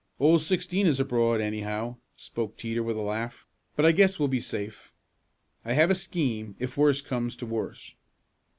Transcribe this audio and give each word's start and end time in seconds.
"Old 0.19 0.41
Sixteen 0.41 0.87
is 0.87 0.99
abroad, 0.99 1.41
anyhow," 1.41 1.97
spoke 2.15 2.57
Teeter 2.57 2.81
with 2.81 2.97
a 2.97 3.01
laugh, 3.01 3.45
"but 3.75 3.85
I 3.85 3.91
guess 3.91 4.17
we'll 4.17 4.29
be 4.29 4.41
safe. 4.41 4.91
I 5.63 5.73
have 5.73 5.91
a 5.91 5.93
scheme, 5.93 6.55
if 6.57 6.75
worst 6.75 7.05
comes 7.05 7.35
to 7.35 7.45
worst." 7.45 7.93